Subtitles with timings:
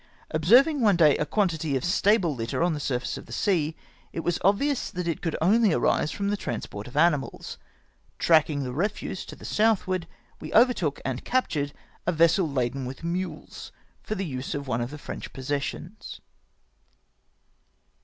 [0.31, 3.75] Observing one day a quantity of stable litter on the surflice of the sea,
[4.11, 7.59] it was obvious that it could only arise from the transport of animals.
[8.17, 10.07] Tracking the refuse to the southward,
[10.39, 11.71] we overtook and captured
[12.07, 16.19] a vessel laden with mules for the use of one of the French possessions.